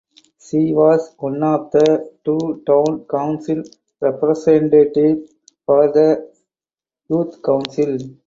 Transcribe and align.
She 0.39 0.73
was 0.73 1.13
one 1.19 1.43
of 1.43 1.69
the 1.69 2.13
two 2.25 2.63
town 2.65 3.05
council 3.05 3.61
representatives 3.99 5.31
for 5.63 5.91
the 5.91 6.27
Youth 7.09 7.39
Council. 7.43 7.99